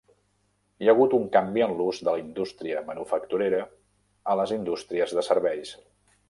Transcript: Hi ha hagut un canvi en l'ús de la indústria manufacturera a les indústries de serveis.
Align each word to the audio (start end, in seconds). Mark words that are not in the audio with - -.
Hi 0.83 0.87
ha 0.87 0.93
hagut 0.95 1.11
un 1.17 1.27
canvi 1.35 1.63
en 1.65 1.75
l'ús 1.81 1.99
de 2.07 2.07
la 2.07 2.21
indústria 2.21 2.81
manufacturera 2.87 3.61
a 4.33 4.37
les 4.41 4.55
indústries 4.57 5.15
de 5.21 5.27
serveis. 5.31 5.77